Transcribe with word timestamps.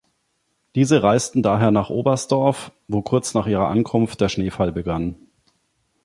Diese 0.73 1.03
reisten 1.03 1.43
daher 1.43 1.69
nach 1.69 1.91
Oberstdorf, 1.91 2.71
wo 2.87 3.03
kurz 3.03 3.35
nach 3.35 3.45
ihrer 3.45 3.67
Ankunft 3.67 4.19
der 4.19 4.29
Schneefall 4.29 4.71
begann. 4.71 5.15